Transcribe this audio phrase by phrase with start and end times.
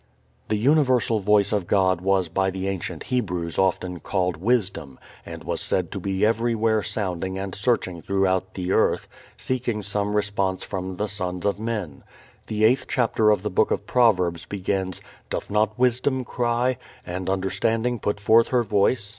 [0.47, 5.61] This universal Voice of God was by the ancient Hebrews often called Wisdom, and was
[5.61, 11.05] said to be everywhere sounding and searching throughout the earth, seeking some response from the
[11.07, 12.03] sons of men.
[12.47, 16.77] The eighth chapter of the Book of Proverbs begins, "Doth not wisdom cry?
[17.05, 19.07] and understanding put forth her voice?"